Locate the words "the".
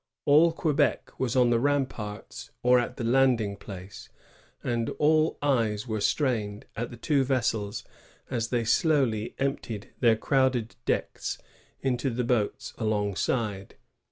1.51-1.59, 2.97-3.03, 6.89-6.97, 12.09-12.23